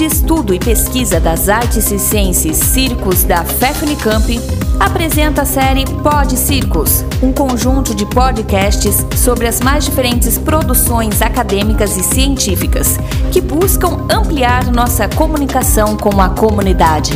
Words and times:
de 0.00 0.06
Estudo 0.06 0.54
e 0.54 0.58
Pesquisa 0.58 1.20
das 1.20 1.50
Artes 1.50 1.90
e 1.92 1.98
Ciências 1.98 2.56
Circos 2.56 3.22
da 3.22 3.44
FEFNICAMP, 3.44 4.40
apresenta 4.80 5.42
a 5.42 5.44
série 5.44 5.84
Pod 6.02 6.38
Circos, 6.38 7.04
um 7.22 7.30
conjunto 7.34 7.94
de 7.94 8.06
podcasts 8.06 9.04
sobre 9.14 9.46
as 9.46 9.60
mais 9.60 9.84
diferentes 9.84 10.38
produções 10.38 11.20
acadêmicas 11.20 11.98
e 11.98 12.02
científicas 12.02 12.96
que 13.30 13.42
buscam 13.42 14.06
ampliar 14.10 14.72
nossa 14.72 15.06
comunicação 15.06 15.98
com 15.98 16.18
a 16.18 16.30
comunidade. 16.30 17.12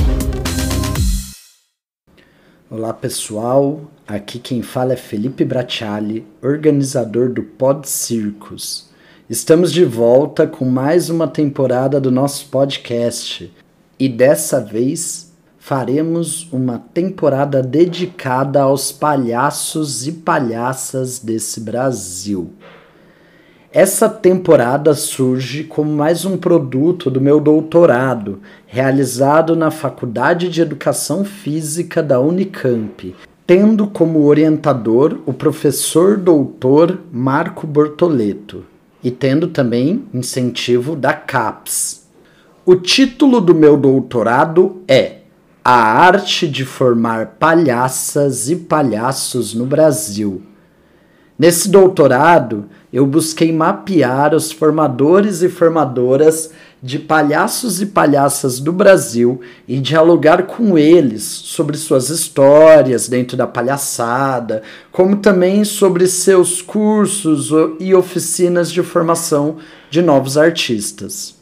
Olá 2.68 2.92
pessoal, 2.92 3.80
aqui 4.06 4.38
quem 4.38 4.60
fala 4.60 4.92
é 4.92 4.96
Felipe 4.96 5.42
Bracciali, 5.42 6.26
organizador 6.42 7.32
do 7.32 7.42
Pod 7.42 7.88
Circos. 7.88 8.92
Estamos 9.28 9.72
de 9.72 9.86
volta 9.86 10.46
com 10.46 10.66
mais 10.66 11.08
uma 11.08 11.26
temporada 11.26 11.98
do 11.98 12.10
nosso 12.10 12.46
podcast 12.50 13.50
e 13.98 14.06
dessa 14.06 14.60
vez 14.60 15.32
faremos 15.58 16.46
uma 16.52 16.78
temporada 16.92 17.62
dedicada 17.62 18.60
aos 18.60 18.92
palhaços 18.92 20.06
e 20.06 20.12
palhaças 20.12 21.20
desse 21.20 21.58
Brasil. 21.60 22.50
Essa 23.72 24.10
temporada 24.10 24.92
surge 24.92 25.64
como 25.64 25.90
mais 25.90 26.26
um 26.26 26.36
produto 26.36 27.10
do 27.10 27.18
meu 27.18 27.40
doutorado, 27.40 28.40
realizado 28.66 29.56
na 29.56 29.70
Faculdade 29.70 30.50
de 30.50 30.60
Educação 30.60 31.24
Física 31.24 32.02
da 32.02 32.20
Unicamp, 32.20 33.16
tendo 33.46 33.86
como 33.86 34.26
orientador 34.26 35.18
o 35.24 35.32
professor 35.32 36.18
doutor 36.18 37.00
Marco 37.10 37.66
Bortoleto 37.66 38.73
e 39.04 39.10
tendo 39.10 39.48
também 39.48 40.06
incentivo 40.14 40.96
da 40.96 41.12
CAPES. 41.12 42.08
O 42.64 42.74
título 42.74 43.42
do 43.42 43.54
meu 43.54 43.76
doutorado 43.76 44.82
é 44.88 45.18
A 45.62 45.74
Arte 45.74 46.48
de 46.48 46.64
Formar 46.64 47.36
Palhaças 47.38 48.48
e 48.48 48.56
Palhaços 48.56 49.52
no 49.52 49.66
Brasil. 49.66 50.42
Nesse 51.38 51.68
doutorado, 51.68 52.64
eu 52.90 53.06
busquei 53.06 53.52
mapear 53.52 54.34
os 54.34 54.50
formadores 54.50 55.42
e 55.42 55.50
formadoras 55.50 56.52
de 56.84 56.98
palhaços 56.98 57.80
e 57.80 57.86
palhaças 57.86 58.60
do 58.60 58.70
Brasil 58.70 59.40
e 59.66 59.80
dialogar 59.80 60.42
com 60.42 60.76
eles 60.76 61.22
sobre 61.22 61.78
suas 61.78 62.10
histórias 62.10 63.08
dentro 63.08 63.38
da 63.38 63.46
palhaçada, 63.46 64.62
como 64.92 65.16
também 65.16 65.64
sobre 65.64 66.06
seus 66.06 66.60
cursos 66.60 67.48
e 67.80 67.94
oficinas 67.94 68.70
de 68.70 68.82
formação 68.82 69.56
de 69.88 70.02
novos 70.02 70.36
artistas. 70.36 71.36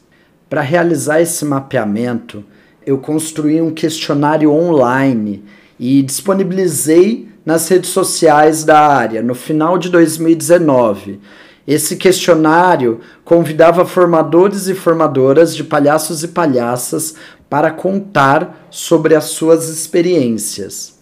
Para 0.49 0.61
realizar 0.61 1.19
esse 1.19 1.43
mapeamento, 1.43 2.41
eu 2.85 2.97
construí 2.97 3.61
um 3.61 3.73
questionário 3.73 4.49
online 4.49 5.43
e 5.77 6.01
disponibilizei 6.03 7.27
nas 7.45 7.67
redes 7.67 7.89
sociais 7.89 8.63
da 8.63 8.79
área 8.79 9.21
no 9.21 9.35
final 9.35 9.77
de 9.77 9.89
2019 9.89 11.19
esse 11.67 11.95
questionário 11.95 12.99
convidava 13.23 13.85
formadores 13.85 14.67
e 14.67 14.73
formadoras 14.73 15.55
de 15.55 15.63
palhaços 15.63 16.23
e 16.23 16.27
palhaças 16.27 17.15
para 17.49 17.71
contar 17.71 18.67
sobre 18.69 19.15
as 19.15 19.25
suas 19.25 19.69
experiências. 19.69 20.99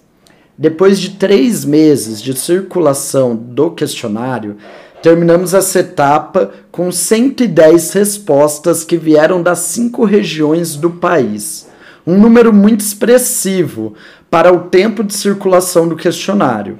Depois 0.57 0.99
de 0.99 1.11
três 1.11 1.65
meses 1.65 2.21
de 2.21 2.37
circulação 2.37 3.35
do 3.35 3.71
questionário, 3.71 4.57
terminamos 5.01 5.55
essa 5.55 5.79
etapa 5.79 6.51
com 6.71 6.91
110 6.91 7.93
respostas 7.93 8.83
que 8.83 8.97
vieram 8.97 9.41
das 9.41 9.59
cinco 9.59 10.05
regiões 10.05 10.75
do 10.75 10.91
país. 10.91 11.67
Um 12.05 12.19
número 12.19 12.53
muito 12.53 12.81
expressivo 12.81 13.95
para 14.29 14.53
o 14.53 14.69
tempo 14.69 15.03
de 15.03 15.15
circulação 15.15 15.87
do 15.87 15.95
questionário. 15.95 16.77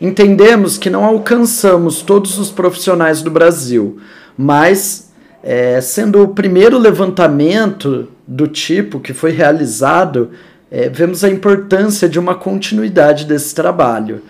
Entendemos 0.00 0.78
que 0.78 0.88
não 0.88 1.04
alcançamos 1.04 2.02
todos 2.02 2.38
os 2.38 2.50
profissionais 2.50 3.20
do 3.20 3.30
Brasil, 3.30 3.98
mas 4.36 5.10
é, 5.42 5.80
sendo 5.80 6.22
o 6.22 6.28
primeiro 6.28 6.78
levantamento 6.78 8.08
do 8.26 8.46
tipo 8.46 9.00
que 9.00 9.12
foi 9.12 9.32
realizado, 9.32 10.30
é, 10.70 10.88
vemos 10.88 11.24
a 11.24 11.28
importância 11.28 12.08
de 12.08 12.18
uma 12.18 12.34
continuidade 12.34 13.24
desse 13.24 13.54
trabalho. 13.54 14.22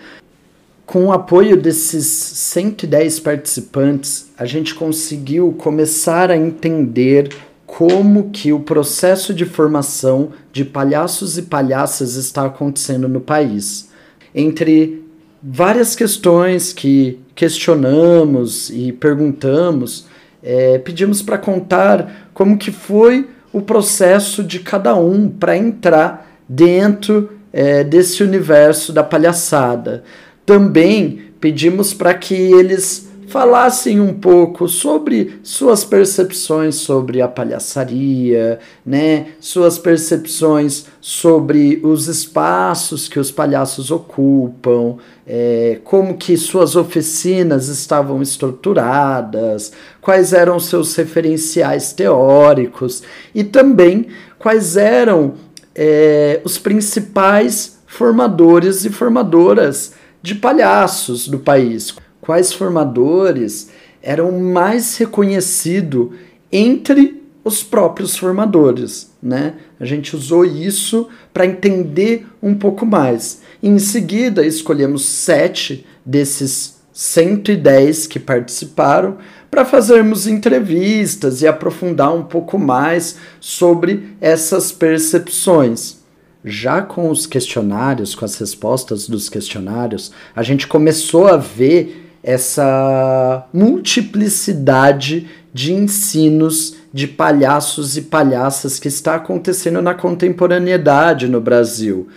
Com 0.85 1.05
o 1.05 1.11
apoio 1.11 1.55
desses 1.55 2.07
110 2.07 3.19
participantes, 3.19 4.31
a 4.35 4.45
gente 4.45 4.73
conseguiu 4.73 5.53
começar 5.53 6.31
a 6.31 6.37
entender 6.37 7.29
como 7.67 8.31
que 8.31 8.51
o 8.51 8.61
processo 8.61 9.31
de 9.31 9.45
formação 9.45 10.29
de 10.51 10.65
palhaços 10.65 11.37
e 11.37 11.43
palhaças 11.43 12.15
está 12.15 12.45
acontecendo 12.45 13.07
no 13.07 13.21
país. 13.21 13.89
Entre 14.33 15.03
várias 15.41 15.95
questões 15.95 16.73
que 16.73 17.19
questionamos 17.35 18.69
e 18.69 18.91
perguntamos, 18.91 20.05
é, 20.43 20.77
pedimos 20.77 21.21
para 21.21 21.37
contar 21.37 22.29
como 22.33 22.57
que 22.57 22.71
foi 22.71 23.27
o 23.51 23.61
processo 23.61 24.43
de 24.43 24.59
cada 24.59 24.95
um 24.95 25.29
para 25.29 25.57
entrar 25.57 26.29
dentro 26.47 27.31
é, 27.51 27.83
desse 27.83 28.23
universo 28.23 28.93
da 28.93 29.03
palhaçada. 29.03 30.03
Também 30.45 31.21
pedimos 31.39 31.93
para 31.93 32.13
que 32.13 32.33
eles 32.33 33.08
falassem 33.29 33.99
um 33.99 34.13
pouco 34.13 34.67
sobre 34.67 35.39
suas 35.43 35.85
percepções 35.85 36.75
sobre 36.75 37.21
a 37.21 37.27
palhaçaria, 37.27 38.59
né? 38.85 39.27
Suas 39.39 39.77
percepções 39.77 40.87
sobre 40.99 41.79
os 41.83 42.07
espaços 42.07 43.07
que 43.07 43.19
os 43.19 43.31
palhaços 43.31 43.91
ocupam, 43.91 44.97
é, 45.27 45.79
como 45.83 46.17
que 46.17 46.35
suas 46.35 46.75
oficinas 46.75 47.67
estavam 47.67 48.21
estruturadas, 48.21 49.71
quais 50.01 50.33
eram 50.33 50.59
seus 50.59 50.95
referenciais 50.95 51.93
teóricos 51.93 53.03
e 53.33 53.43
também 53.43 54.07
quais 54.39 54.75
eram 54.75 55.35
é, 55.75 56.41
os 56.43 56.57
principais 56.57 57.79
formadores 57.85 58.85
e 58.85 58.89
formadoras 58.89 59.93
de 60.21 60.35
palhaços 60.35 61.27
do 61.27 61.39
país 61.39 61.95
quais 62.29 62.53
formadores 62.53 63.71
eram 64.03 64.31
mais 64.39 64.95
reconhecidos 64.97 66.09
entre 66.51 67.23
os 67.43 67.63
próprios 67.63 68.15
formadores, 68.15 69.09
né? 69.19 69.55
A 69.79 69.85
gente 69.85 70.15
usou 70.15 70.45
isso 70.45 71.07
para 71.33 71.47
entender 71.47 72.27
um 72.39 72.53
pouco 72.53 72.85
mais. 72.85 73.41
Em 73.63 73.79
seguida, 73.79 74.45
escolhemos 74.45 75.05
sete 75.05 75.87
desses 76.05 76.77
110 76.93 78.05
que 78.05 78.19
participaram 78.19 79.17
para 79.49 79.65
fazermos 79.65 80.27
entrevistas 80.27 81.41
e 81.41 81.47
aprofundar 81.47 82.13
um 82.13 82.25
pouco 82.25 82.59
mais 82.59 83.17
sobre 83.39 84.09
essas 84.21 84.71
percepções. 84.71 85.97
Já 86.45 86.83
com 86.83 87.09
os 87.09 87.25
questionários, 87.25 88.13
com 88.13 88.23
as 88.23 88.37
respostas 88.37 89.09
dos 89.09 89.29
questionários, 89.29 90.11
a 90.35 90.43
gente 90.43 90.67
começou 90.67 91.27
a 91.27 91.35
ver 91.35 92.05
essa 92.23 93.45
multiplicidade 93.53 95.27
de 95.53 95.73
ensinos 95.73 96.75
de 96.93 97.07
palhaços 97.07 97.97
e 97.97 98.03
palhaças 98.03 98.79
que 98.79 98.87
está 98.87 99.15
acontecendo 99.15 99.81
na 99.81 99.93
contemporaneidade 99.93 101.27
no 101.27 101.39
Brasil. 101.39 102.07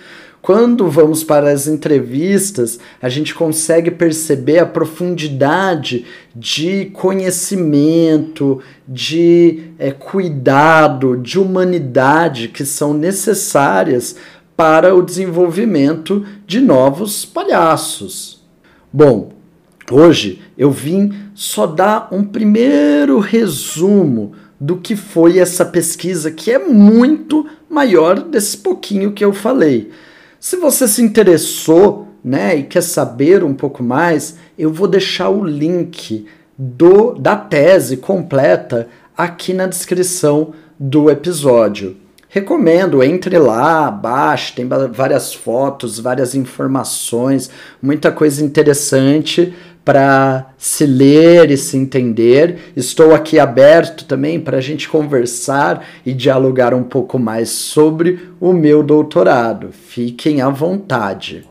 Quando 0.43 0.91
vamos 0.91 1.23
para 1.23 1.53
as 1.53 1.69
entrevistas, 1.69 2.81
a 3.01 3.09
gente 3.09 3.33
consegue 3.33 3.93
perceber 3.93 4.59
a 4.59 4.67
profundidade 4.67 6.05
de 6.35 6.87
conhecimento, 6.87 8.61
de 8.89 9.71
é, 9.79 9.93
cuidado, 9.93 11.17
de 11.17 11.39
humanidade 11.39 12.49
que 12.49 12.65
são 12.65 12.93
necessárias 12.93 14.17
para 14.57 14.93
o 14.93 15.03
desenvolvimento 15.03 16.27
de 16.45 16.61
novos 16.61 17.25
palhaços. 17.25 18.43
Bom, 18.93 19.42
Hoje 19.93 20.41
eu 20.57 20.71
vim 20.71 21.13
só 21.35 21.67
dar 21.67 22.09
um 22.11 22.25
primeiro 22.25 23.19
resumo 23.19 24.33
do 24.59 24.79
que 24.79 24.97
foi 24.97 25.39
essa 25.39 25.67
pesquisa, 25.67 26.31
que 26.31 26.51
é 26.51 26.59
muito 26.59 27.47
maior 27.69 28.19
desse 28.19 28.57
pouquinho 28.57 29.13
que 29.13 29.23
eu 29.23 29.35
falei. 29.35 29.91
Se 30.41 30.57
você 30.57 30.89
se 30.89 31.03
interessou, 31.03 32.09
né, 32.25 32.57
e 32.57 32.63
quer 32.63 32.81
saber 32.81 33.45
um 33.45 33.53
pouco 33.53 33.83
mais, 33.83 34.39
eu 34.57 34.73
vou 34.73 34.89
deixar 34.89 35.29
o 35.29 35.45
link 35.45 36.25
do 36.57 37.13
da 37.13 37.37
tese 37.37 37.99
completa 37.99 38.89
aqui 39.15 39.53
na 39.53 39.67
descrição 39.67 40.55
do 40.81 41.11
episódio. 41.11 41.97
Recomendo, 42.35 43.03
entre 43.03 43.39
lá, 43.39 43.91
baixe, 43.91 44.55
tem 44.55 44.67
várias 44.67 45.35
fotos, 45.35 45.99
várias 45.99 46.35
informações, 46.35 47.51
muita 47.83 48.11
coisa 48.11 48.43
interessante 48.43 49.53
para 49.85 50.53
se 50.57 50.87
ler 50.87 51.51
e 51.51 51.57
se 51.57 51.77
entender. 51.77 52.73
Estou 52.77 53.15
aqui 53.15 53.39
aberto 53.39 54.05
também 54.05 54.41
para 54.41 54.59
a 54.59 54.61
gente 54.61 54.89
conversar 54.89 55.85
e 56.07 56.13
dialogar 56.13 56.73
um 56.73 56.83
pouco 56.83 57.19
mais 57.19 57.49
sobre 57.49 58.31
o 58.41 58.53
meu 58.53 58.83
doutorado. 58.83 59.71
Fiquem 59.73 60.41
à 60.41 60.49
vontade. 60.49 61.49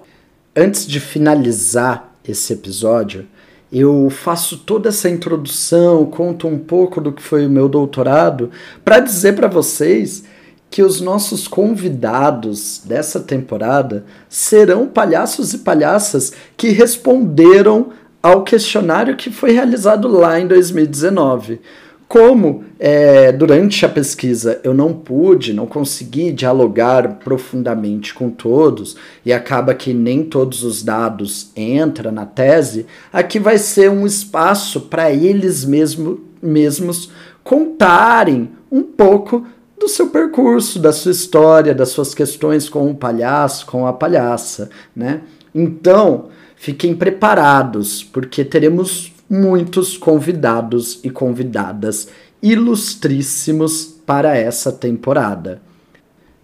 Antes 0.56 0.86
de 0.86 1.00
finalizar 1.00 2.16
esse 2.28 2.54
episódio, 2.54 3.26
eu 3.72 4.10
faço 4.10 4.58
toda 4.60 4.90
essa 4.90 5.10
introdução, 5.10 6.06
conto 6.06 6.48
um 6.48 6.58
pouco 6.58 7.00
do 7.00 7.12
que 7.12 7.22
foi 7.22 7.46
o 7.46 7.50
meu 7.50 7.70
doutorado, 7.70 8.52
para 8.84 9.00
dizer 9.00 9.34
para 9.34 9.48
vocês 9.48 10.26
que 10.70 10.82
os 10.82 11.02
nossos 11.02 11.50
convidados 11.50 12.82
dessa 12.86 13.20
temporada 13.20 14.06
serão 14.30 14.88
palhaços 14.88 15.54
e 15.54 15.60
palhaças 15.60 16.32
que 16.56 16.70
responderam 16.70 17.90
ao 18.22 18.44
questionário 18.44 19.16
que 19.16 19.32
foi 19.32 19.52
realizado 19.52 20.08
lá 20.08 20.40
em 20.40 20.48
2019. 20.48 21.60
Como 22.08 22.66
é, 22.78 23.32
durante 23.32 23.86
a 23.86 23.90
pesquisa 23.90 24.60
eu 24.66 24.74
não 24.74 24.92
pude, 24.92 25.54
não 25.54 25.66
consegui 25.66 26.34
dialogar 26.34 27.20
profundamente 27.24 28.14
com 28.14 28.30
todos 28.30 28.98
e 29.26 29.32
acaba 29.32 29.74
que 29.74 29.94
nem 29.94 30.22
todos 30.22 30.62
os 30.62 30.84
dados 30.84 31.52
entram 31.56 32.12
na 32.12 32.26
tese, 32.26 32.86
aqui 33.14 33.40
vai 33.40 33.58
ser 33.58 33.90
um 33.90 34.06
espaço 34.06 34.82
para 34.82 35.10
eles 35.10 35.64
mesmo, 35.64 36.20
mesmos 36.42 37.10
contarem 37.46 38.50
um 38.70 38.84
pouco 38.84 39.46
do 39.80 39.88
seu 39.88 40.08
percurso, 40.10 40.80
da 40.80 40.92
sua 40.92 41.14
história, 41.14 41.74
das 41.74 41.90
suas 41.90 42.14
questões 42.14 42.68
com 42.68 42.92
o 42.92 42.96
palhaço, 42.96 43.66
com 43.66 43.88
a 43.88 43.94
palhaça, 43.94 44.70
né? 44.94 45.22
Então, 45.56 46.26
fiquem 46.62 46.94
preparados, 46.96 48.04
porque 48.04 48.46
teremos 48.46 49.12
muitos 49.28 49.98
convidados 49.98 51.00
e 51.04 51.10
convidadas 51.10 52.08
ilustríssimos 52.40 53.86
para 54.06 54.38
essa 54.38 54.72
temporada. 54.72 55.60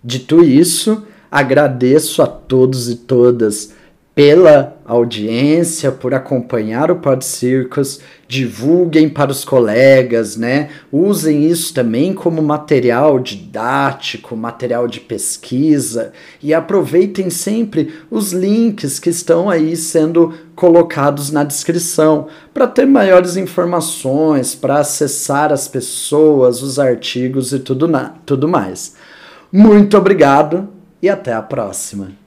Dito 0.03 0.43
isso, 0.43 1.05
agradeço 1.29 2.23
a 2.23 2.25
todos 2.25 2.89
e 2.89 2.95
todas 2.95 3.75
pela 4.17 4.75
audiência, 4.83 5.91
por 5.91 6.11
acompanhar 6.11 6.89
o 6.89 6.95
Pod 6.95 7.23
Circus, 7.23 7.99
divulguem 8.27 9.07
para 9.07 9.29
os 9.29 9.45
colegas, 9.45 10.35
né? 10.35 10.69
Usem 10.91 11.45
isso 11.45 11.71
também 11.71 12.15
como 12.15 12.41
material 12.41 13.19
didático, 13.19 14.35
material 14.35 14.87
de 14.87 15.01
pesquisa 15.01 16.13
e 16.41 16.51
aproveitem 16.51 17.29
sempre 17.29 17.93
os 18.09 18.33
links 18.33 18.97
que 18.97 19.11
estão 19.11 19.51
aí 19.51 19.75
sendo 19.77 20.33
colocados 20.55 21.29
na 21.29 21.43
descrição 21.43 22.25
para 22.55 22.65
ter 22.65 22.87
maiores 22.87 23.37
informações, 23.37 24.55
para 24.55 24.79
acessar 24.79 25.53
as 25.53 25.67
pessoas, 25.67 26.63
os 26.63 26.79
artigos 26.79 27.53
e 27.53 27.59
tudo, 27.59 27.87
na, 27.87 28.15
tudo 28.25 28.47
mais. 28.47 28.95
Muito 29.51 29.95
obrigado 29.95 30.69
e 31.03 31.07
até 31.07 31.33
a 31.33 31.41
próxima. 31.43 32.26